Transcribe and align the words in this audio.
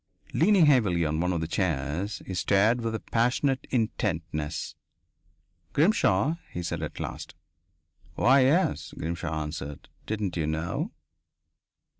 Leaning 0.33 0.65
heavily 0.65 1.05
on 1.05 1.19
one 1.19 1.31
of 1.31 1.41
the 1.41 1.47
chairs, 1.47 2.23
he 2.25 2.33
stared 2.33 2.81
with 2.81 2.95
a 2.95 2.99
passionate 2.99 3.67
intentness. 3.69 4.73
"Grimshaw?" 5.73 6.37
he 6.51 6.63
said 6.63 6.81
at 6.81 6.99
last. 6.99 7.35
"Why, 8.15 8.39
yes," 8.39 8.95
Grimshaw 8.97 9.43
answered. 9.43 9.89
"Didn't 10.07 10.35
you 10.37 10.47
know?" 10.47 10.91